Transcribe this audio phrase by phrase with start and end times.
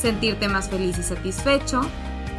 [0.00, 1.82] sentirte más feliz y satisfecho,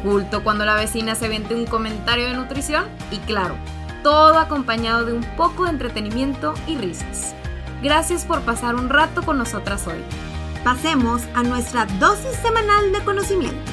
[0.02, 3.54] culto cuando la vecina se vende un comentario de nutrición y claro,
[4.02, 7.34] todo acompañado de un poco de entretenimiento y risas.
[7.82, 10.02] Gracias por pasar un rato con nosotras hoy.
[10.64, 13.72] Pasemos a nuestra dosis semanal de conocimiento.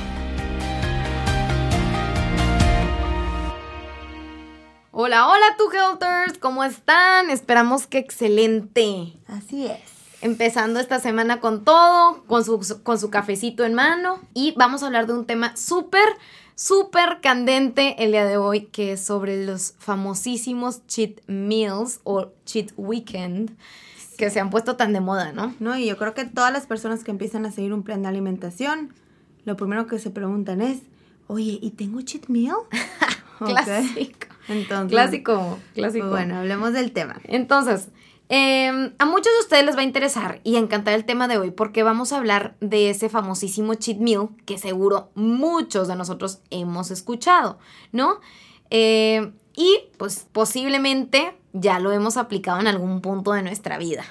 [4.91, 7.29] Hola, hola, tu Helters, ¿cómo están?
[7.29, 9.13] Esperamos que excelente.
[9.27, 14.53] Así es empezando esta semana con todo, con su, con su cafecito en mano y
[14.57, 16.07] vamos a hablar de un tema súper,
[16.55, 22.71] súper candente el día de hoy que es sobre los famosísimos cheat meals o cheat
[22.77, 23.55] weekend
[24.17, 25.55] que se han puesto tan de moda, ¿no?
[25.59, 28.09] No, y yo creo que todas las personas que empiezan a seguir un plan de
[28.09, 28.93] alimentación,
[29.45, 30.79] lo primero que se preguntan es,
[31.27, 32.57] oye, ¿y tengo cheat meal?
[33.39, 34.27] clásico.
[34.49, 36.09] Entonces, clásico, clásico.
[36.09, 37.21] Pues bueno, hablemos del tema.
[37.23, 37.87] Entonces,
[38.31, 41.49] Em, a muchos de ustedes les va a interesar y encantar el tema de hoy
[41.49, 46.91] porque vamos a hablar de ese famosísimo cheat meal que seguro muchos de nosotros hemos
[46.91, 47.57] escuchado,
[47.91, 48.19] ¿no?
[48.69, 54.05] Em, y pues posiblemente ya lo hemos aplicado en algún punto de nuestra vida.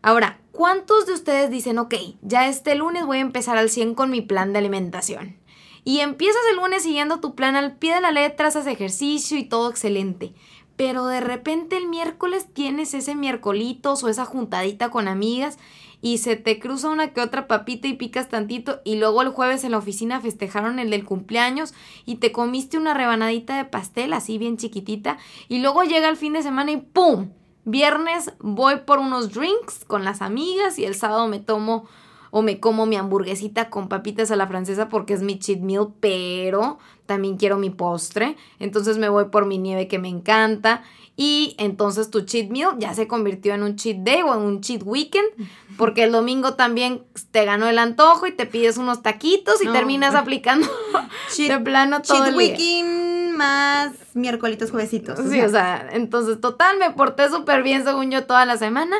[0.00, 4.10] Ahora, ¿cuántos de ustedes dicen, ok, ya este lunes voy a empezar al 100 con
[4.10, 5.36] mi plan de alimentación?
[5.84, 9.44] Y empiezas el lunes siguiendo tu plan al pie de la letra, haces ejercicio y
[9.44, 10.32] todo excelente
[10.76, 15.58] pero de repente el miércoles tienes ese miércolitos o esa juntadita con amigas
[16.02, 19.64] y se te cruza una que otra papita y picas tantito y luego el jueves
[19.64, 24.38] en la oficina festejaron el del cumpleaños y te comiste una rebanadita de pastel así
[24.38, 27.30] bien chiquitita y luego llega el fin de semana y ¡pum!
[27.64, 31.86] Viernes voy por unos drinks con las amigas y el sábado me tomo
[32.36, 35.94] o me como mi hamburguesita con papitas a la francesa porque es mi cheat meal,
[36.00, 40.82] pero también quiero mi postre, entonces me voy por mi nieve que me encanta.
[41.16, 44.60] Y entonces tu cheat meal ya se convirtió en un cheat day o en un
[44.60, 45.26] cheat weekend
[45.78, 50.14] porque el domingo también te ganó el antojo y te pides unos taquitos y terminas
[50.14, 50.68] aplicando
[51.34, 55.18] cheat, de plano todo cheat weekend más miércolitos juevesitos.
[55.26, 58.94] Sí, o sea, entonces total me porté súper bien según yo toda la semana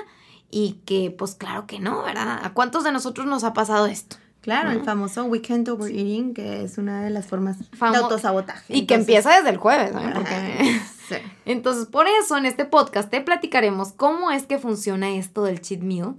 [0.50, 2.40] y que pues claro que no, ¿verdad?
[2.42, 4.16] ¿A cuántos de nosotros nos ha pasado esto?
[4.46, 8.76] Claro, el famoso weekend overeating, que es una de las formas de autosabotaje.
[8.76, 10.00] Y que empieza desde el jueves, ¿no?
[11.44, 15.80] Entonces, por eso en este podcast te platicaremos cómo es que funciona esto del cheat
[15.80, 16.14] meal,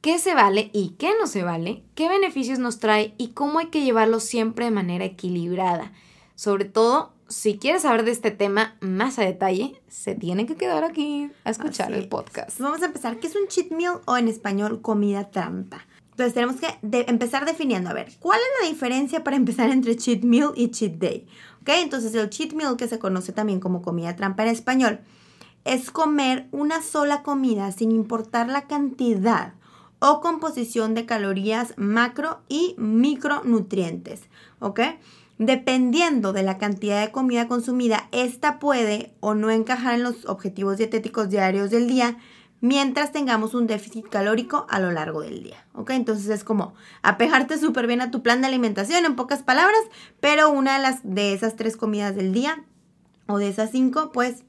[0.00, 3.66] qué se vale y qué no se vale, qué beneficios nos trae y cómo hay
[3.66, 5.92] que llevarlo siempre de manera equilibrada.
[6.36, 10.82] Sobre todo, si quieres saber de este tema más a detalle, se tiene que quedar
[10.82, 12.58] aquí a escuchar el podcast.
[12.58, 13.18] Vamos a empezar.
[13.20, 15.86] ¿Qué es un cheat meal o en español comida trampa?
[16.10, 20.22] Entonces tenemos que empezar definiendo, a ver, ¿cuál es la diferencia para empezar entre cheat
[20.22, 21.26] meal y cheat day?
[21.62, 21.68] ¿Ok?
[21.76, 25.00] Entonces el cheat meal, que se conoce también como comida trampa en español,
[25.64, 29.54] es comer una sola comida sin importar la cantidad
[30.00, 34.22] o composición de calorías macro y micronutrientes.
[34.58, 34.80] ¿Ok?
[35.40, 40.76] Dependiendo de la cantidad de comida consumida, esta puede o no encajar en los objetivos
[40.76, 42.18] dietéticos diarios del día
[42.60, 45.64] mientras tengamos un déficit calórico a lo largo del día.
[45.72, 45.92] ¿Ok?
[45.92, 49.80] Entonces es como apejarte súper bien a tu plan de alimentación, en pocas palabras,
[50.20, 52.62] pero una de, las, de esas tres comidas del día
[53.26, 54.44] o de esas cinco, pues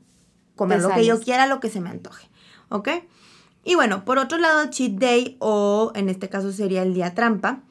[0.58, 2.28] comer lo que yo quiera, lo que se me antoje.
[2.68, 2.90] ¿Ok?
[3.64, 7.62] Y bueno, por otro lado, cheat day o en este caso sería el día trampa,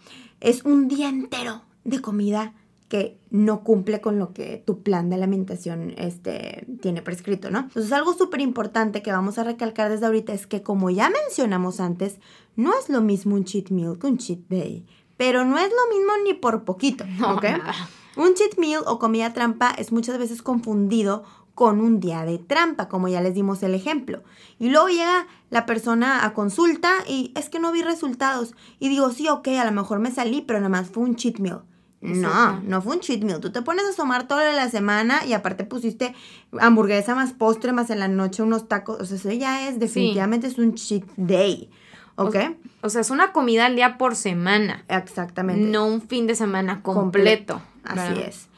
[0.40, 2.54] es un día entero de comida
[2.90, 7.60] que no cumple con lo que tu plan de alimentación este, tiene prescrito, ¿no?
[7.60, 11.78] Entonces algo súper importante que vamos a recalcar desde ahorita es que como ya mencionamos
[11.78, 12.18] antes,
[12.56, 14.84] no es lo mismo un cheat meal que un cheat day,
[15.16, 17.44] pero no es lo mismo ni por poquito, ¿ok?
[18.16, 21.22] Un cheat meal o comida trampa es muchas veces confundido
[21.54, 24.24] con un día de trampa, como ya les dimos el ejemplo.
[24.58, 28.54] Y luego llega la persona a consulta y es que no vi resultados.
[28.80, 31.38] Y digo, sí, ok, a lo mejor me salí, pero nada más fue un cheat
[31.38, 31.62] meal.
[32.00, 33.40] No, no fue un cheat meal.
[33.40, 36.14] Tú te pones a tomar toda la semana y aparte pusiste
[36.58, 39.00] hamburguesa más postre más en la noche unos tacos.
[39.00, 41.68] O sea, eso ya es definitivamente es un cheat day.
[42.16, 42.36] ¿Ok?
[42.82, 44.84] O, sea, es una comida al día por semana.
[44.88, 45.62] Exactamente.
[45.62, 47.60] No un fin de semana completo.
[47.84, 48.48] Así es.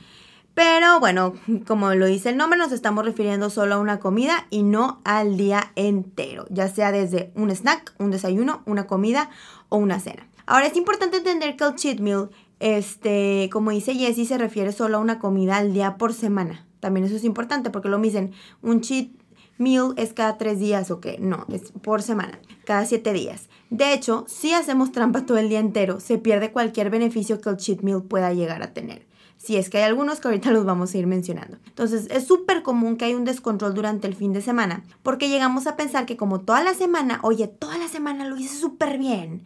[0.54, 1.34] Pero bueno,
[1.66, 5.36] como lo dice el nombre, nos estamos refiriendo solo a una comida y no al
[5.36, 9.30] día entero, ya sea desde un snack, un desayuno, una comida
[9.70, 10.26] o una cena.
[10.44, 12.30] Ahora es importante entender que el cheat meal
[12.62, 16.64] este, como dice Jessie, se refiere solo a una comida al día por semana.
[16.78, 18.30] También eso es importante porque lo dicen,
[18.62, 19.10] un cheat
[19.58, 21.18] meal es cada tres días o qué.
[21.18, 23.48] No, es por semana, cada siete días.
[23.70, 27.56] De hecho, si hacemos trampa todo el día entero, se pierde cualquier beneficio que el
[27.56, 29.06] cheat meal pueda llegar a tener.
[29.38, 31.58] Si es que hay algunos que ahorita los vamos a ir mencionando.
[31.66, 35.66] Entonces, es súper común que hay un descontrol durante el fin de semana, porque llegamos
[35.66, 39.42] a pensar que como toda la semana, oye, toda la semana lo hice súper bien.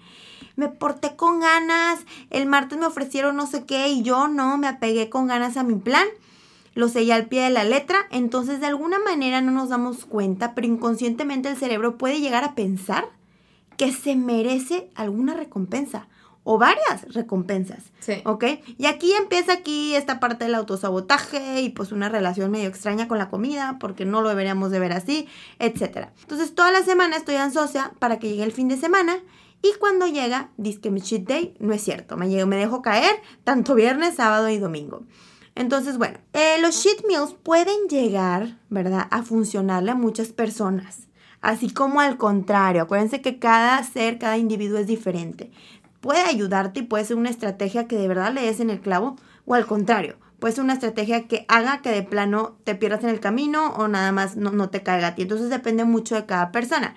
[0.56, 2.00] Me porté con ganas,
[2.30, 5.62] el martes me ofrecieron no sé qué y yo no, me apegué con ganas a
[5.62, 6.06] mi plan
[6.76, 10.54] lo sellé al pie de la letra, entonces de alguna manera no nos damos cuenta,
[10.54, 13.08] pero inconscientemente el cerebro puede llegar a pensar
[13.78, 16.06] que se merece alguna recompensa
[16.44, 17.82] o varias recompensas.
[18.00, 18.20] Sí.
[18.24, 18.44] ¿Ok?
[18.76, 23.16] Y aquí empieza aquí esta parte del autosabotaje y pues una relación medio extraña con
[23.16, 25.26] la comida porque no lo deberíamos de ver así,
[25.58, 26.08] etc.
[26.20, 29.16] Entonces toda la semana estoy ansiosa para que llegue el fin de semana
[29.74, 32.16] y cuando llega, dice que mi cheat day no es cierto.
[32.16, 35.02] Me, me dejo caer tanto viernes, sábado y domingo.
[35.54, 41.08] Entonces, bueno, eh, los cheat meals pueden llegar, ¿verdad?, a funcionarle a muchas personas.
[41.40, 45.50] Así como al contrario, acuérdense que cada ser, cada individuo es diferente.
[46.00, 49.16] Puede ayudarte y puede ser una estrategia que de verdad le des en el clavo,
[49.46, 53.10] o al contrario, puede ser una estrategia que haga que de plano te pierdas en
[53.10, 55.22] el camino o nada más no, no te caiga a ti.
[55.22, 56.94] Entonces depende mucho de cada persona.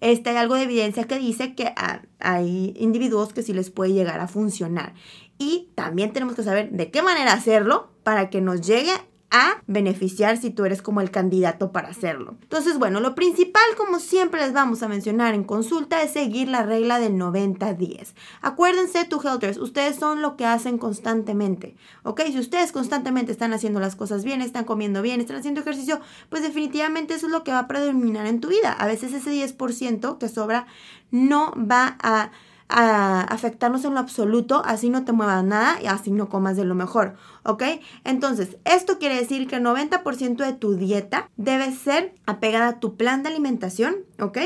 [0.00, 1.74] Este, hay algo de evidencia que dice que
[2.18, 4.94] hay individuos que sí les puede llegar a funcionar.
[5.38, 8.92] Y también tenemos que saber de qué manera hacerlo para que nos llegue
[9.30, 12.36] a beneficiar si tú eres como el candidato para hacerlo.
[12.42, 16.62] Entonces, bueno, lo principal, como siempre les vamos a mencionar en consulta, es seguir la
[16.62, 18.14] regla del 90-10.
[18.42, 22.22] Acuérdense, tu helters, ustedes son lo que hacen constantemente, ¿ok?
[22.26, 26.42] Si ustedes constantemente están haciendo las cosas bien, están comiendo bien, están haciendo ejercicio, pues
[26.42, 28.72] definitivamente eso es lo que va a predominar en tu vida.
[28.72, 30.66] A veces ese 10% que sobra
[31.10, 32.30] no va a
[32.70, 36.64] a afectarnos en lo absoluto, así no te muevas nada y así no comas de
[36.64, 37.62] lo mejor, ¿ok?
[38.04, 42.96] Entonces, esto quiere decir que el 90% de tu dieta debe ser apegada a tu
[42.96, 44.38] plan de alimentación, ¿ok?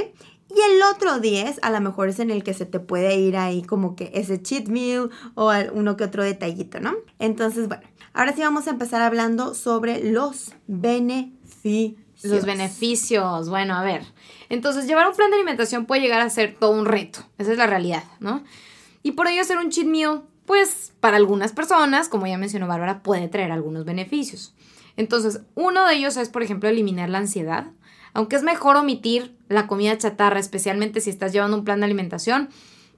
[0.49, 3.37] Y el otro 10 a lo mejor es en el que se te puede ir
[3.37, 6.93] ahí como que ese cheat meal o uno que otro detallito, ¿no?
[7.19, 7.83] Entonces, bueno,
[8.13, 12.04] ahora sí vamos a empezar hablando sobre los beneficios.
[12.25, 14.03] Los beneficios, bueno, a ver.
[14.49, 17.21] Entonces, llevar un plan de alimentación puede llegar a ser todo un reto.
[17.39, 18.43] Esa es la realidad, ¿no?
[19.03, 23.03] Y por ello hacer un cheat meal, pues para algunas personas, como ya mencionó Bárbara,
[23.03, 24.55] puede traer algunos beneficios.
[24.97, 27.67] Entonces, uno de ellos es, por ejemplo, eliminar la ansiedad.
[28.13, 32.49] Aunque es mejor omitir la comida chatarra, especialmente si estás llevando un plan de alimentación,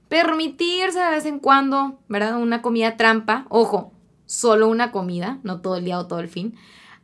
[0.07, 2.37] permitirse de vez en cuando, ¿verdad?
[2.37, 3.91] Una comida trampa, ojo,
[4.25, 6.55] solo una comida, no todo el día o todo el fin,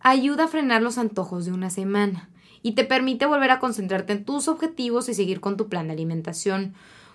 [0.04, 2.30] ayuda a frenar los antojos de una semana
[2.62, 5.94] y te permite volver a concentrarte en tus objetivos y seguir con tu plan de
[5.94, 6.74] alimentación.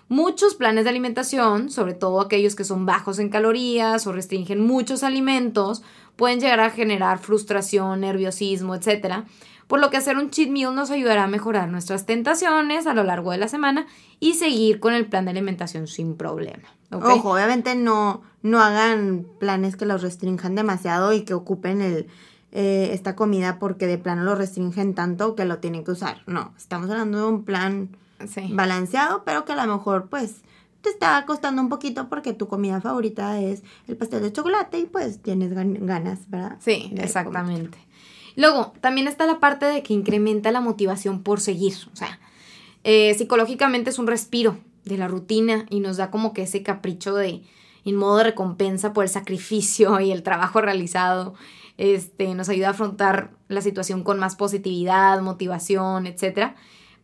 [0.09, 5.03] Muchos planes de alimentación, sobre todo aquellos que son bajos en calorías o restringen muchos
[5.03, 5.83] alimentos,
[6.15, 9.23] pueden llegar a generar frustración, nerviosismo, etc.
[9.67, 13.03] Por lo que hacer un cheat meal nos ayudará a mejorar nuestras tentaciones a lo
[13.03, 13.85] largo de la semana
[14.19, 16.69] y seguir con el plan de alimentación sin problema.
[16.91, 22.07] Ojo, obviamente no, no hagan planes que los restrinjan demasiado y que ocupen el,
[22.51, 26.23] eh, esta comida porque de plano lo restringen tanto que lo tienen que usar.
[26.25, 27.89] No, estamos hablando de un plan
[28.51, 30.41] balanceado, pero que a lo mejor pues
[30.81, 34.85] te está costando un poquito porque tu comida favorita es el pastel de chocolate y
[34.85, 36.57] pues tienes ganas, ¿verdad?
[36.59, 37.77] Sí, exactamente.
[38.35, 41.73] Luego, también está la parte de que incrementa la motivación por seguir.
[41.91, 42.19] O sea,
[42.83, 47.15] eh, psicológicamente es un respiro de la rutina y nos da como que ese capricho
[47.15, 47.43] de,
[47.83, 51.35] en modo de recompensa por el sacrificio y el trabajo realizado
[51.79, 56.51] este, nos ayuda a afrontar la situación con más positividad, motivación, etc.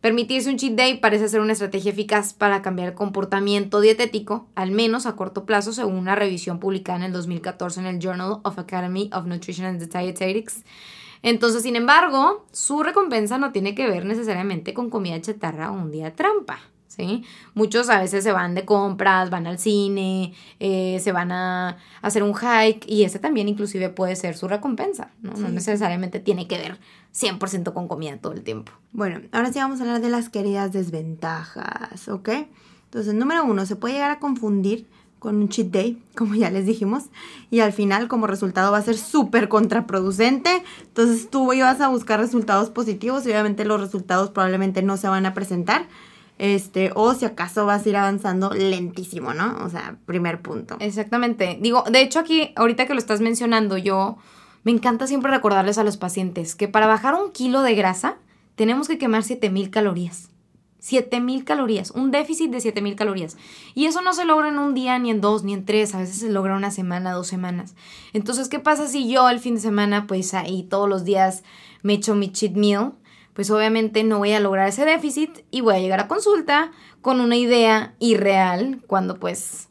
[0.02, 4.72] Permitirse un cheat day parece ser una estrategia eficaz para cambiar el comportamiento dietético, al
[4.72, 8.58] menos a corto plazo, según una revisión publicada en el 2014 en el Journal of
[8.58, 10.62] Academy of Nutrition and Dietetics.
[11.22, 15.90] Entonces, sin embargo, su recompensa no tiene que ver necesariamente con comida chatarra o un
[15.90, 16.60] día trampa.
[16.96, 17.24] ¿Sí?
[17.54, 22.22] Muchos a veces se van de compras, van al cine, eh, se van a hacer
[22.22, 25.32] un hike y ese también inclusive puede ser su recompensa, ¿no?
[25.32, 26.78] No necesariamente tiene que ver
[27.14, 28.72] 100% con comida todo el tiempo.
[28.92, 32.30] Bueno, ahora sí vamos a hablar de las queridas desventajas, ¿ok?
[32.84, 34.86] Entonces, número uno, se puede llegar a confundir
[35.18, 37.04] con un cheat day, como ya les dijimos,
[37.50, 40.62] y al final como resultado va a ser súper contraproducente.
[40.82, 45.26] Entonces tú vas a buscar resultados positivos y obviamente los resultados probablemente no se van
[45.26, 45.88] a presentar
[46.38, 49.56] este, o si acaso vas a ir avanzando lentísimo, ¿no?
[49.64, 50.76] O sea, primer punto.
[50.80, 51.58] Exactamente.
[51.60, 54.18] Digo, de hecho aquí, ahorita que lo estás mencionando, yo
[54.64, 58.16] me encanta siempre recordarles a los pacientes que para bajar un kilo de grasa
[58.54, 60.30] tenemos que quemar 7000 calorías.
[60.78, 63.36] 7000 calorías, un déficit de 7000 calorías.
[63.74, 65.98] Y eso no se logra en un día, ni en dos, ni en tres, a
[65.98, 67.74] veces se logra una semana, dos semanas.
[68.12, 71.42] Entonces, ¿qué pasa si yo el fin de semana, pues ahí todos los días
[71.82, 72.92] me echo mi cheat meal?
[73.36, 77.20] Pues obviamente no voy a lograr ese déficit y voy a llegar a consulta con
[77.20, 79.68] una idea irreal cuando pues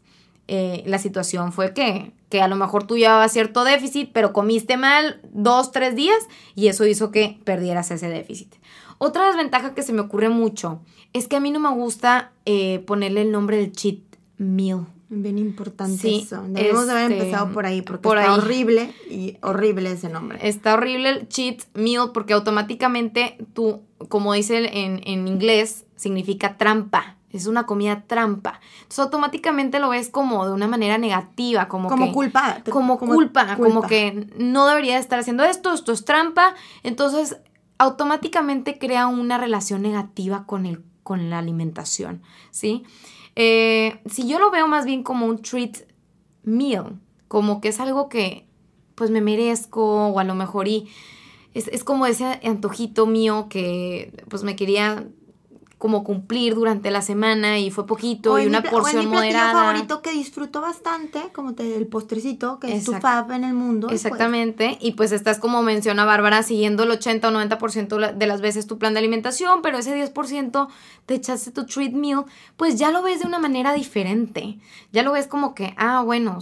[0.48, 4.78] eh, la situación fue que, que a lo mejor tú llevabas cierto déficit, pero comiste
[4.78, 6.20] mal dos, tres días
[6.54, 8.54] y eso hizo que perdieras ese déficit.
[9.00, 10.82] Otra desventaja que se me ocurre mucho
[11.14, 13.98] es que a mí no me gusta eh, ponerle el nombre del cheat
[14.38, 14.86] meal.
[15.18, 16.44] Bien importante eso.
[16.50, 20.40] Debemos de haber este, empezado por ahí, porque está horrible y horrible ese nombre.
[20.42, 27.16] Está horrible el cheat meal porque automáticamente tú, como dice en, en inglés, significa trampa.
[27.32, 28.60] Es una comida trampa.
[28.78, 32.62] Entonces automáticamente lo ves como de una manera negativa, como, como culpa.
[32.70, 36.56] Como, culpa, como que no debería estar haciendo esto, esto es trampa.
[36.84, 37.38] Entonces
[37.78, 42.84] automáticamente crea una relación negativa con, el, con la alimentación, ¿sí?
[43.36, 45.77] Eh, si yo lo veo más bien como un treat
[46.44, 48.48] meal, como que es algo que
[48.96, 50.88] pues me merezco o a lo mejor y
[51.54, 55.08] es, es como ese antojito mío que pues me quería
[55.86, 59.54] como cumplir durante la semana y fue poquito y una porción o mi moderada.
[59.54, 63.86] favorito que disfruto bastante, como te, el postrecito, que es tu fab en el mundo.
[63.86, 68.42] Pues Exactamente, y pues estás como menciona Bárbara, siguiendo el 80 o 90% de las
[68.42, 70.70] veces tu plan de alimentación, pero ese 10%
[71.06, 72.25] te echaste tu treat meal,
[72.58, 74.58] pues ya lo ves de una manera diferente.
[74.92, 76.39] Ya lo ves como que, ah, bueno,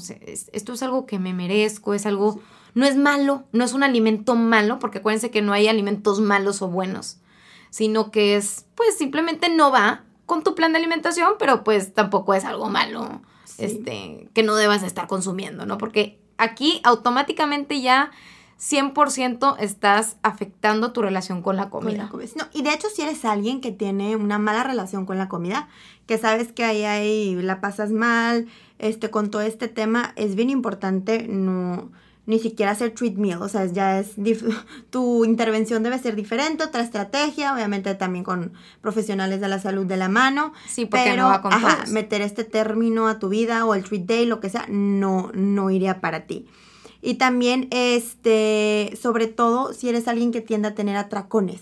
[0.53, 2.39] esto es algo que me merezco, es algo...
[2.75, 6.61] No es malo, no es un alimento malo, porque acuérdense que no hay alimentos malos
[6.61, 7.17] o buenos
[7.73, 12.35] sino que es, pues simplemente no va con tu plan de alimentación, pero pues tampoco
[12.35, 13.23] es algo malo,
[13.57, 15.79] este, que no debas estar consumiendo, ¿no?
[15.79, 18.11] Porque aquí automáticamente ya
[18.59, 22.11] 100% estás afectando tu relación con la comida.
[22.35, 25.67] No, y de hecho, si eres alguien que tiene una mala relación con la comida,
[26.05, 28.45] que sabes que ahí, ahí la pasas mal,
[28.77, 31.89] este, con todo este tema, es bien importante no
[32.25, 34.11] ni siquiera hacer treat meal, o sea, ya es
[34.89, 39.97] tu intervención debe ser diferente, otra estrategia, obviamente también con profesionales de la salud de
[39.97, 43.65] la mano, sí, porque pero no va con ajá, meter este término a tu vida
[43.65, 46.47] o el treat day, lo que sea, no no iría para ti.
[47.01, 51.59] Y también este, sobre todo si eres alguien que tiende a tener atracones,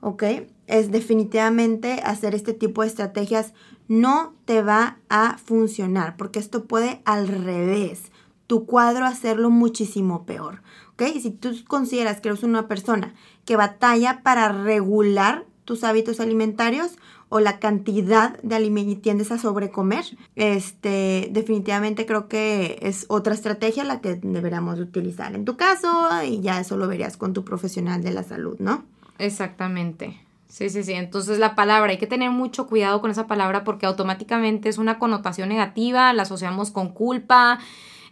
[0.00, 0.22] ¿ok?
[0.66, 3.52] Es definitivamente hacer este tipo de estrategias
[3.88, 8.09] no te va a funcionar, porque esto puede al revés
[8.50, 10.60] tu cuadro hacerlo muchísimo peor.
[10.94, 11.04] ¿Ok?
[11.22, 13.14] Si tú consideras que eres una persona
[13.44, 16.96] que batalla para regular tus hábitos alimentarios
[17.28, 20.04] o la cantidad de alimentos y tiendes a sobrecomer,
[20.34, 26.40] este, definitivamente creo que es otra estrategia la que deberíamos utilizar en tu caso y
[26.40, 28.82] ya eso lo verías con tu profesional de la salud, ¿no?
[29.18, 30.20] Exactamente.
[30.48, 30.94] Sí, sí, sí.
[30.94, 34.98] Entonces la palabra, hay que tener mucho cuidado con esa palabra porque automáticamente es una
[34.98, 37.60] connotación negativa, la asociamos con culpa,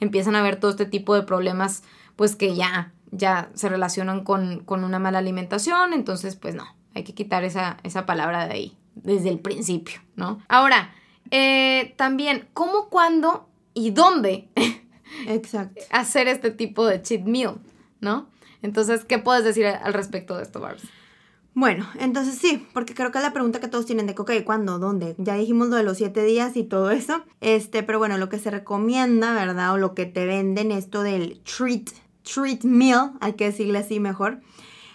[0.01, 1.83] empiezan a ver todo este tipo de problemas,
[2.17, 6.65] pues que ya, ya se relacionan con, una mala alimentación, entonces pues no,
[6.95, 10.41] hay que quitar esa, esa palabra de ahí, desde el principio, ¿no?
[10.49, 10.93] Ahora,
[11.31, 14.49] eh, también, ¿cómo, cuándo y dónde
[15.27, 15.81] Exacto.
[15.91, 17.57] hacer este tipo de cheat meal,
[18.01, 18.29] ¿no?
[18.63, 20.83] Entonces, ¿qué puedes decir al respecto de esto, Barbs?
[21.59, 24.79] Bueno, entonces sí, porque creo que es la pregunta que todos tienen de, ok, ¿cuándo?
[24.79, 25.17] ¿Dónde?
[25.19, 27.25] Ya dijimos lo de los siete días y todo eso.
[27.41, 29.73] Este, pero bueno, lo que se recomienda, ¿verdad?
[29.73, 31.91] O lo que te venden, esto del treat,
[32.23, 34.41] treat meal, hay que decirle así mejor,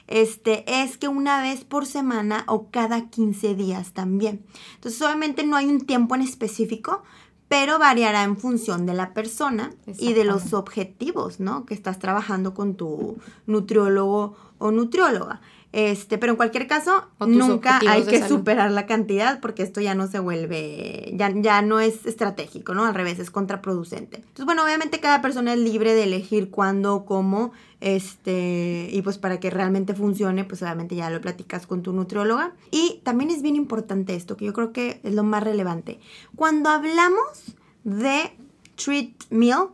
[0.07, 4.45] este, es que una vez por semana o cada 15 días también.
[4.75, 7.03] Entonces, obviamente no hay un tiempo en específico,
[7.49, 11.65] pero variará en función de la persona y de los objetivos, ¿no?
[11.65, 13.17] Que estás trabajando con tu
[13.47, 15.41] nutriólogo o nutrióloga.
[15.73, 20.05] Este, pero en cualquier caso, nunca hay que superar la cantidad porque esto ya no
[20.05, 22.85] se vuelve, ya, ya no es estratégico, ¿no?
[22.85, 24.17] Al revés, es contraproducente.
[24.17, 29.39] Entonces, bueno, obviamente cada persona es libre de elegir cuándo, cómo, este, y pues para
[29.39, 32.53] que realmente funcione, pues obviamente ya lo platicas con tu nutrióloga.
[32.69, 35.99] Y también es bien importante esto, que yo creo que es lo más relevante.
[36.35, 38.31] Cuando hablamos de
[38.75, 39.69] treat meal,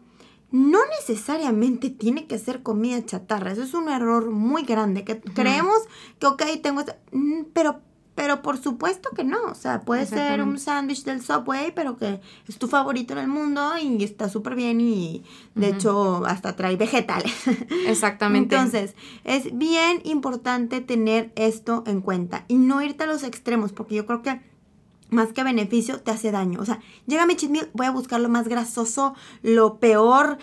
[0.52, 3.52] no necesariamente tiene que ser comida chatarra.
[3.52, 5.04] Eso es un error muy grande.
[5.04, 5.78] Que creemos
[6.18, 6.84] que, ok, tengo.
[7.12, 7.82] Mm, pero,
[8.16, 9.38] pero por supuesto que no.
[9.46, 13.28] O sea, puede ser un sándwich del Subway, pero que es tu favorito en el
[13.28, 17.34] mundo y está súper bien y de hecho hasta trae vegetales.
[17.88, 18.56] Exactamente.
[18.56, 23.96] Entonces, es bien importante tener esto en cuenta y no irte a los extremos, porque
[23.96, 24.49] yo creo que
[25.10, 26.60] más que beneficio, te hace daño.
[26.60, 30.38] O sea, llega mi cheat meal, voy a buscar lo más grasoso, lo peor,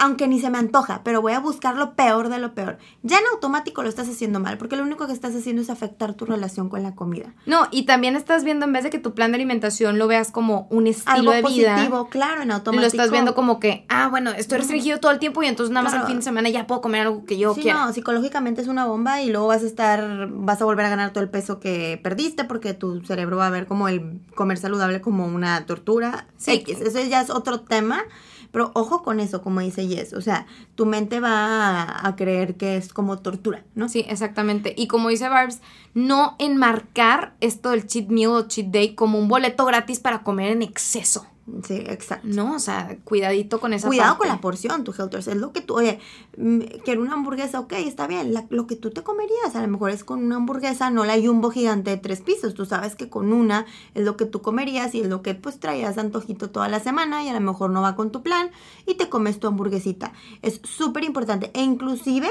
[0.00, 2.78] aunque ni se me antoja, pero voy a buscar lo peor de lo peor.
[3.02, 6.14] Ya en automático lo estás haciendo mal, porque lo único que estás haciendo es afectar
[6.14, 7.34] tu relación con la comida.
[7.46, 10.30] No, y también estás viendo, en vez de que tu plan de alimentación lo veas
[10.30, 11.74] como un estilo de vida.
[11.74, 12.80] positivo, claro, en automático.
[12.80, 15.84] Lo estás viendo como que, ah, bueno, estoy restringido todo el tiempo y entonces nada
[15.84, 17.86] más el fin de semana ya puedo comer algo que yo sí, quiera.
[17.86, 21.12] No, psicológicamente es una bomba y luego vas a estar, vas a volver a ganar
[21.12, 25.00] todo el peso que perdiste porque tu cerebro va a ver como el comer saludable
[25.00, 26.26] como una tortura.
[26.36, 26.64] Sí.
[26.66, 28.02] eso ya es otro tema.
[28.50, 30.14] Pero ojo con eso, como dice Yes.
[30.14, 33.88] O sea, tu mente va a, a, creer que es como tortura, ¿no?
[33.88, 34.74] Sí, exactamente.
[34.76, 35.60] Y como dice Barbs,
[35.92, 40.52] no enmarcar esto del cheat meal o cheat day como un boleto gratis para comer
[40.52, 41.26] en exceso.
[41.64, 42.28] Sí, exacto.
[42.28, 45.28] No, o sea, cuidadito con esa Cuidado con la porción, tu Helters.
[45.28, 45.98] Es lo que tú, oye,
[46.36, 48.34] mm, quiero una hamburguesa, ok, está bien.
[48.50, 51.50] lo que tú te comerías, a lo mejor es con una hamburguesa, no la jumbo
[51.50, 52.54] gigante de tres pisos.
[52.54, 55.58] Tú sabes que con una es lo que tú comerías y es lo que pues
[55.58, 58.50] traías antojito toda la semana y a lo mejor no va con tu plan
[58.86, 60.12] y te comes tu hamburguesita.
[60.42, 61.50] Es súper importante.
[61.54, 62.28] E inclusive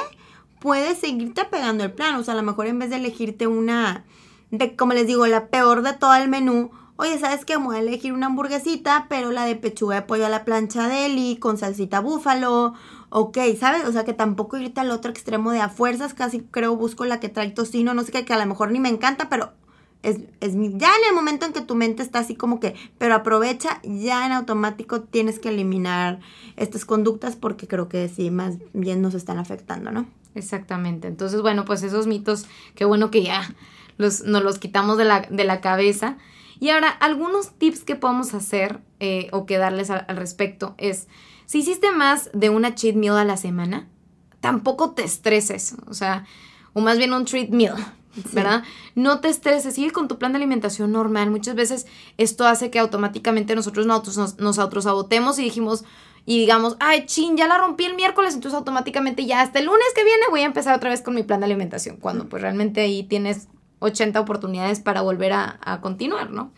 [0.59, 2.15] puedes seguirte pegando el plan.
[2.15, 4.05] O sea, a lo mejor en vez de elegirte una,
[4.51, 7.57] de, como les digo, la peor de todo el menú, oye, ¿sabes qué?
[7.57, 11.05] Voy a elegir una hamburguesita, pero la de pechuga de pollo a la plancha de
[11.05, 12.73] Eli con salsita búfalo.
[13.09, 13.85] Ok, ¿sabes?
[13.85, 17.19] O sea, que tampoco irte al otro extremo de a fuerzas, casi creo busco la
[17.19, 19.53] que trae tocino, no sé qué, que a lo mejor ni me encanta, pero
[20.03, 22.75] es, es mi, ya en el momento en que tu mente está así como que,
[22.97, 26.19] pero aprovecha, ya en automático tienes que eliminar
[26.57, 30.07] estas conductas porque creo que sí, más bien nos están afectando, ¿no?
[30.35, 31.07] Exactamente.
[31.07, 33.55] Entonces, bueno, pues esos mitos, qué bueno que ya
[33.97, 36.17] los, nos los quitamos de la, de la cabeza.
[36.59, 41.07] Y ahora, algunos tips que podemos hacer eh, o que darles al, respecto es,
[41.45, 43.87] si hiciste más de una cheat meal a la semana,
[44.39, 46.25] tampoco te estreses, o sea,
[46.73, 47.75] o más bien un treat meal,
[48.33, 48.63] ¿verdad?
[48.95, 51.31] No te estreses, sigue con tu plan de alimentación normal.
[51.31, 51.85] Muchas veces
[52.17, 55.85] esto hace que automáticamente nosotros nos, nos autosabotemos y dijimos,
[56.25, 59.87] y digamos, ay, chin, ya la rompí el miércoles, entonces automáticamente ya hasta el lunes
[59.95, 62.81] que viene voy a empezar otra vez con mi plan de alimentación, cuando pues realmente
[62.81, 63.47] ahí tienes
[63.79, 66.51] 80 oportunidades para volver a, a continuar, ¿no?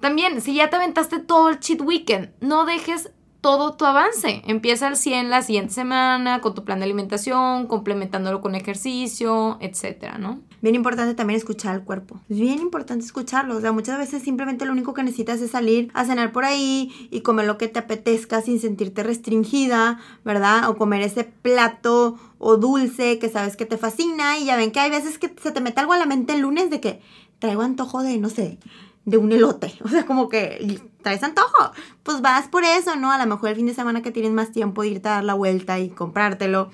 [0.00, 4.42] También, si ya te aventaste todo el cheat weekend, no dejes todo tu avance.
[4.46, 10.18] Empieza al 100 la siguiente semana con tu plan de alimentación, complementándolo con ejercicio, etcétera,
[10.18, 10.40] ¿no?
[10.62, 12.20] Bien importante también escuchar al cuerpo.
[12.28, 13.56] Es bien importante escucharlo.
[13.56, 17.08] O sea, muchas veces simplemente lo único que necesitas es salir a cenar por ahí
[17.10, 20.68] y comer lo que te apetezca sin sentirte restringida, ¿verdad?
[20.68, 24.80] O comer ese plato o dulce que sabes que te fascina y ya ven que
[24.80, 27.00] hay veces que se te mete algo a la mente el lunes de que
[27.38, 28.58] traigo antojo de, no sé,
[29.06, 29.74] de un elote.
[29.84, 31.72] O sea, como que traes antojo.
[32.02, 33.10] Pues vas por eso, ¿no?
[33.10, 35.24] A lo mejor el fin de semana que tienes más tiempo de irte a dar
[35.24, 36.70] la vuelta y comprártelo.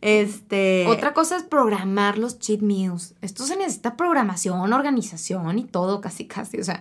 [0.00, 0.86] Este.
[0.88, 3.14] Otra cosa es programar los cheat meals.
[3.20, 6.58] Esto se necesita programación, organización y todo, casi, casi.
[6.58, 6.80] O sea,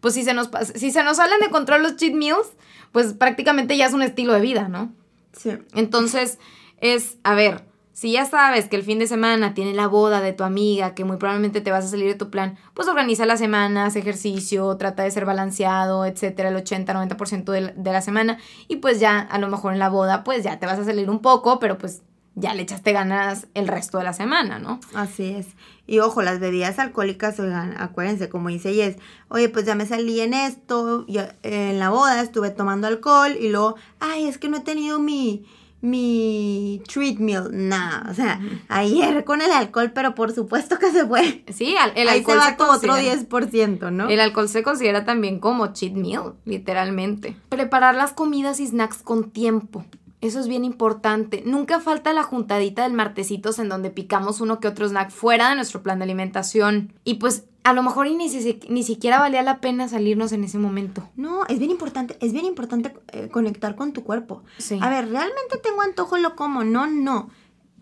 [0.00, 2.48] pues si se nos, si se nos salen de control los cheat meals,
[2.92, 4.92] pues prácticamente ya es un estilo de vida, ¿no?
[5.32, 5.50] Sí.
[5.74, 6.38] Entonces,
[6.80, 10.32] es, a ver, si ya sabes que el fin de semana tiene la boda de
[10.32, 13.36] tu amiga, que muy probablemente te vas a salir de tu plan, pues organiza la
[13.36, 18.38] semana, haz ejercicio, trata de ser balanceado, etcétera, el 80-90% de, de la semana.
[18.68, 21.10] Y pues ya, a lo mejor en la boda, pues ya te vas a salir
[21.10, 22.02] un poco, pero pues
[22.34, 24.80] ya le echaste ganas el resto de la semana, ¿no?
[24.94, 25.48] Así es.
[25.86, 28.96] Y ojo, las bebidas alcohólicas, oigan, acuérdense, como dice Yes,
[29.28, 31.06] oye, pues ya me salí en esto,
[31.42, 35.46] en la boda estuve tomando alcohol y luego, ay, es que no he tenido mi
[35.84, 41.06] mi treat meal, nada, o sea, ayer con el alcohol, pero por supuesto que se
[41.06, 41.44] fue.
[41.52, 44.08] Sí, el alcohol se, va otro 10%, ¿no?
[44.08, 47.36] El alcohol se considera también como cheat meal, literalmente.
[47.50, 49.84] Preparar las comidas y snacks con tiempo.
[50.24, 51.42] Eso es bien importante.
[51.44, 55.56] Nunca falta la juntadita del martesitos en donde picamos uno que otro snack fuera de
[55.56, 56.94] nuestro plan de alimentación.
[57.04, 61.06] Y pues a lo mejor ni, ni, siquiera valía la pena salirnos en ese momento.
[61.14, 64.42] No, es bien importante, es bien importante eh, conectar con tu cuerpo.
[64.56, 64.78] Sí.
[64.80, 66.64] A ver, ¿realmente tengo antojo lo como?
[66.64, 67.28] No, no.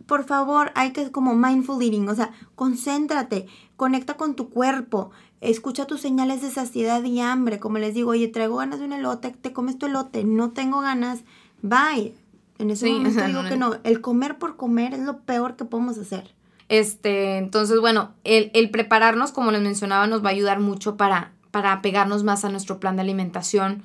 [0.06, 5.86] Por favor, hay que como mindful eating, o sea, concéntrate, conecta con tu cuerpo, escucha
[5.86, 9.30] tus señales de saciedad y hambre, como les digo, oye, traigo ganas de un elote,
[9.30, 11.20] te comes tu elote, no tengo ganas,
[11.62, 12.16] bye.
[12.58, 15.98] En ese momento digo que no, el comer por comer es lo peor que podemos
[15.98, 16.34] hacer.
[16.68, 21.82] Este, entonces, bueno, el, prepararnos, como les mencionaba, nos va a ayudar mucho para, para
[21.82, 23.82] pegarnos más a nuestro plan de alimentación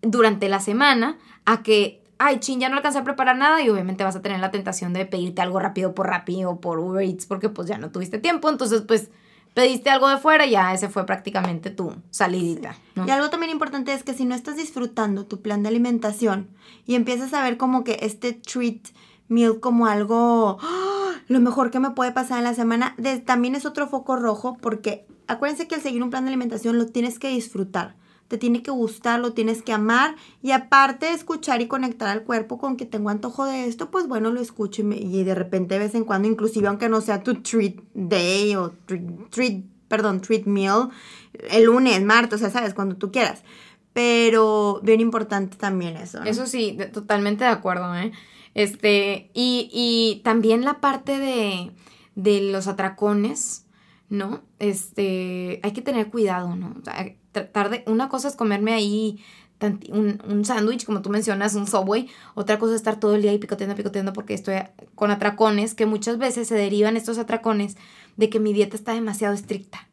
[0.00, 4.04] durante la semana, a que, ay, chin, ya no alcancé a preparar nada y obviamente
[4.04, 7.26] vas a tener la tentación de pedirte algo rápido por Rappi o por Uber Eats
[7.26, 9.10] porque pues ya no tuviste tiempo, entonces pues
[9.54, 12.76] pediste algo de fuera y ya ese fue prácticamente tu salidita.
[13.06, 16.48] Y algo también importante es que si no estás disfrutando tu plan de alimentación
[16.86, 18.88] y empiezas a ver como que este treat
[19.28, 20.58] meal como algo...
[20.60, 20.92] ¡ah!
[21.28, 22.96] lo mejor que me puede pasar en la semana.
[23.24, 26.86] también es otro foco rojo porque acuérdense que al seguir un plan de alimentación lo
[26.86, 27.96] tienes que disfrutar.
[28.32, 32.56] Te tiene que gustar, lo tienes que amar y aparte escuchar y conectar al cuerpo
[32.56, 35.94] con que tengo antojo de esto, pues bueno, lo escucho y, de repente de vez
[35.94, 38.72] en cuando, inclusive aunque no sea tu treat day o
[39.28, 40.88] treat, perdón, treat meal,
[41.50, 43.42] el lunes, martes, o sea, sabes, cuando tú quieras.
[43.92, 46.22] Pero bien importante también eso.
[46.22, 48.12] Eso sí, totalmente de acuerdo, ¿eh?
[48.54, 51.70] Este, y, y también la parte de,
[52.14, 53.66] de los atracones,
[54.08, 54.40] ¿no?
[54.58, 56.74] Este, hay que tener cuidado, ¿no?
[56.80, 59.22] O sea, tratar una cosa es comerme ahí
[59.90, 62.08] un, un sándwich, como tú mencionas, un subway.
[62.34, 64.56] Otra cosa es estar todo el día ahí picoteando, picoteando porque estoy
[64.94, 67.76] con atracones, que muchas veces se derivan estos atracones
[68.16, 69.88] de que mi dieta está demasiado estricta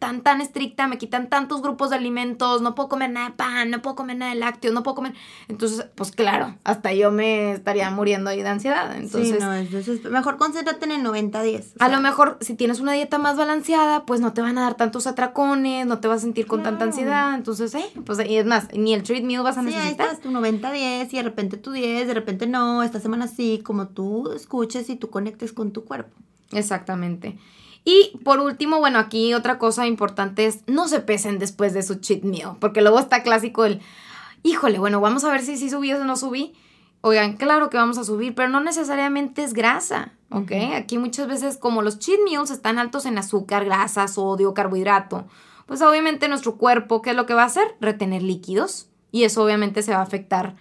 [0.00, 3.70] tan, tan estricta, me quitan tantos grupos de alimentos, no puedo comer nada de pan,
[3.70, 5.12] no puedo comer nada de lácteos, no puedo comer.
[5.46, 8.96] Entonces, pues claro, hasta yo me estaría muriendo ahí de ansiedad.
[8.96, 11.74] Entonces, sí, no, entonces mejor concéntrate en el 90-10.
[11.78, 14.74] A lo mejor, si tienes una dieta más balanceada, pues no te van a dar
[14.74, 17.34] tantos atracones, no te vas a sentir con tanta ansiedad.
[17.34, 19.96] Entonces, eh, pues, y es más, ni el treat meal vas a necesitar.
[19.96, 23.28] Sí, ahí estás, tu 90-10 y de repente tu 10, de repente no, esta semana
[23.28, 26.16] sí, como tú escuches y tú conectes con tu cuerpo.
[26.52, 27.36] Exactamente.
[27.84, 31.96] Y por último, bueno, aquí otra cosa importante es no se pesen después de su
[31.96, 33.80] cheat meal, porque luego está clásico el,
[34.42, 36.54] híjole, bueno, vamos a ver si sí subí o no subí.
[37.02, 40.52] Oigan, claro que vamos a subir, pero no necesariamente es grasa, ¿ok?
[40.74, 45.26] Aquí muchas veces como los cheat meals están altos en azúcar, grasa, sodio, carbohidrato,
[45.64, 47.76] pues obviamente nuestro cuerpo, ¿qué es lo que va a hacer?
[47.80, 50.56] Retener líquidos y eso obviamente se va a afectar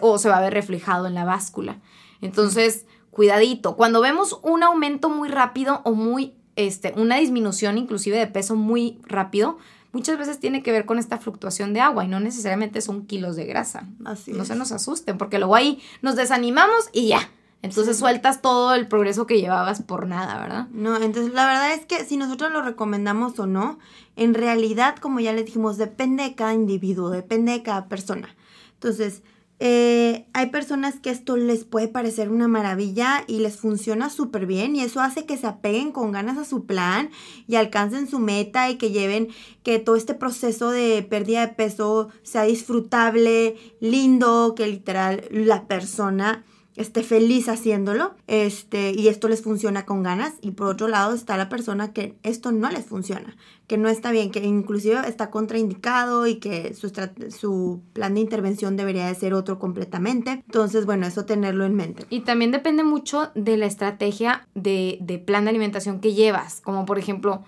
[0.00, 1.78] o se va a ver reflejado en la báscula.
[2.20, 8.26] Entonces, cuidadito, cuando vemos un aumento muy rápido o muy este, una disminución inclusive de
[8.26, 9.58] peso muy rápido,
[9.92, 13.36] muchas veces tiene que ver con esta fluctuación de agua y no necesariamente son kilos
[13.36, 13.86] de grasa.
[14.04, 17.30] Así no se nos asusten, porque luego ahí nos desanimamos y ya.
[17.62, 20.68] Entonces sueltas todo el progreso que llevabas por nada, ¿verdad?
[20.70, 23.78] No, entonces la verdad es que si nosotros lo recomendamos o no,
[24.14, 28.36] en realidad, como ya les dijimos, depende de cada individuo, depende de cada persona.
[28.74, 29.22] Entonces,
[29.58, 34.76] eh, hay personas que esto les puede parecer una maravilla y les funciona súper bien
[34.76, 37.10] y eso hace que se apeguen con ganas a su plan
[37.46, 39.28] y alcancen su meta y que lleven
[39.62, 46.44] que todo este proceso de pérdida de peso sea disfrutable, lindo, que literal la persona
[46.76, 51.36] esté feliz haciéndolo, este, y esto les funciona con ganas, y por otro lado está
[51.36, 53.36] la persona que esto no les funciona,
[53.66, 56.92] que no está bien, que inclusive está contraindicado y que su,
[57.30, 60.42] su plan de intervención debería de ser otro completamente.
[60.46, 62.04] Entonces, bueno, eso tenerlo en mente.
[62.10, 66.84] Y también depende mucho de la estrategia de, de plan de alimentación que llevas, como
[66.84, 67.42] por ejemplo,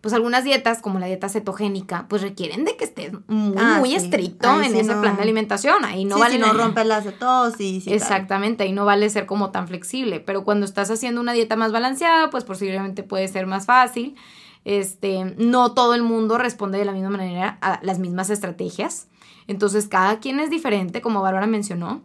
[0.00, 3.94] pues algunas dietas, como la dieta cetogénica, pues requieren de que estés muy, ah, muy
[3.94, 5.84] estricto en ese plan de alimentación.
[5.84, 6.36] Ahí no vale.
[6.36, 7.86] Si no rompes la cetosis.
[7.86, 10.20] Exactamente, ahí no vale ser como tan flexible.
[10.20, 14.16] Pero cuando estás haciendo una dieta más balanceada, pues posiblemente puede ser más fácil.
[14.64, 19.06] Este, no todo el mundo responde de la misma manera a las mismas estrategias.
[19.48, 22.02] Entonces, cada quien es diferente, como Bárbara mencionó.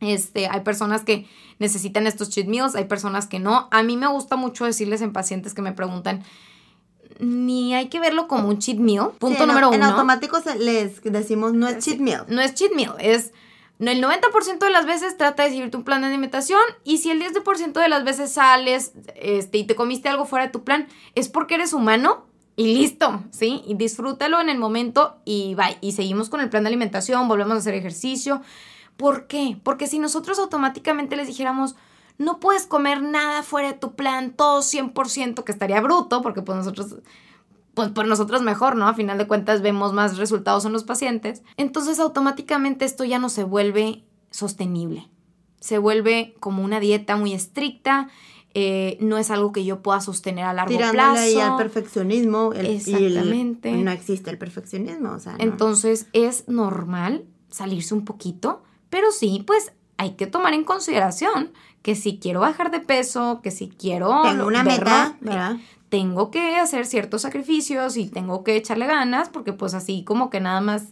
[0.00, 1.26] Este, hay personas que
[1.58, 3.68] necesitan estos cheat meals, hay personas que no.
[3.72, 6.22] A mí me gusta mucho decirles en pacientes que me preguntan,
[7.18, 9.10] ni hay que verlo como un cheat meal.
[9.18, 9.76] Punto número uno.
[9.76, 12.24] En automático les decimos no es cheat meal.
[12.28, 13.32] No es cheat meal, es
[13.80, 17.20] el 90% de las veces trata de seguir tu plan de alimentación y si el
[17.20, 21.28] 10% de las veces sales este, y te comiste algo fuera de tu plan, es
[21.28, 22.24] porque eres humano
[22.56, 23.62] y listo, ¿sí?
[23.66, 25.76] Y disfrútalo en el momento y bye.
[25.80, 28.42] Y seguimos con el plan de alimentación, volvemos a hacer ejercicio.
[28.96, 29.58] ¿Por qué?
[29.64, 31.74] Porque si nosotros automáticamente les dijéramos,
[32.18, 36.56] no puedes comer nada fuera de tu plan, todo 100%, que estaría bruto, porque pues
[36.56, 36.96] nosotros,
[37.74, 38.86] pues por nosotros mejor, ¿no?
[38.86, 41.42] A final de cuentas vemos más resultados en los pacientes.
[41.56, 45.08] Entonces automáticamente esto ya no se vuelve sostenible.
[45.60, 48.08] Se vuelve como una dieta muy estricta,
[48.56, 51.20] eh, no es algo que yo pueda sostener a largo Tirándole plazo.
[51.20, 52.52] ahí al perfeccionismo.
[52.52, 53.72] Exactamente.
[53.72, 55.34] no existe el perfeccionismo, o sea.
[55.38, 61.52] Entonces es normal salirse un poquito, pero sí, pues hay que tomar en consideración
[61.82, 64.22] que si quiero bajar de peso, que si quiero...
[64.22, 65.56] Tengo una meta, ¿verdad?
[65.88, 70.40] Tengo que hacer ciertos sacrificios y tengo que echarle ganas porque pues así como que
[70.40, 70.88] nada más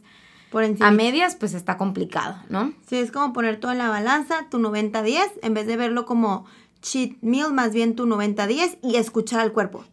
[0.50, 2.72] Por a medias pues está complicado, ¿no?
[2.86, 6.44] Sí, es como poner todo en la balanza, tu 90-10, en vez de verlo como
[6.82, 9.84] cheat meal, más bien tu 90-10 y escuchar al cuerpo.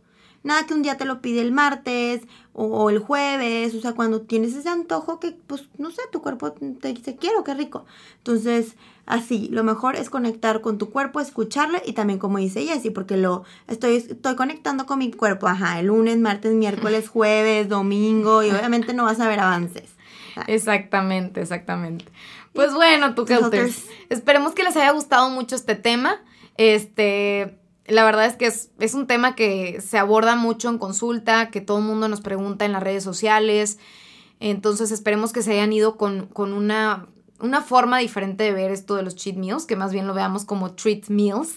[0.44, 2.22] Nada que un día te lo pide el martes
[2.54, 6.52] o, el jueves, o sea, cuando tienes ese antojo que, pues, no sé, tu cuerpo
[6.52, 7.86] te dice, quiero, qué rico.
[8.18, 8.76] Entonces,
[9.10, 13.18] así, lo mejor es conectar con tu cuerpo, escucharle y también como dice Jessie, porque
[13.18, 18.52] lo estoy, estoy conectando con mi cuerpo, ajá, el lunes, martes, miércoles, jueves, domingo y
[18.52, 19.96] obviamente no vas a ver avances.
[20.48, 22.06] Exactamente, exactamente.
[22.54, 26.22] Pues bueno, tú, Kelters, esperemos que les haya gustado mucho este tema.
[26.58, 31.50] Este, La verdad es que es, es un tema que se aborda mucho en consulta,
[31.50, 33.80] que todo el mundo nos pregunta en las redes sociales.
[34.40, 37.08] Entonces esperemos que se hayan ido con, con una,
[37.40, 40.46] una forma diferente de ver esto de los cheat meals, que más bien lo veamos
[40.46, 41.56] como treat meals.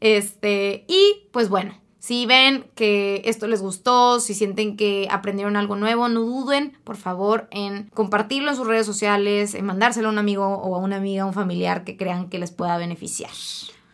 [0.00, 5.76] Este, y pues bueno, si ven que esto les gustó, si sienten que aprendieron algo
[5.76, 10.18] nuevo, no duden, por favor, en compartirlo en sus redes sociales, en mandárselo a un
[10.18, 13.30] amigo o a una amiga, a un familiar que crean que les pueda beneficiar.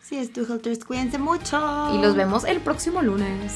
[0.01, 0.43] Sí, es tu
[0.87, 1.93] cuídense mucho.
[1.93, 3.53] Y los vemos el próximo lunes.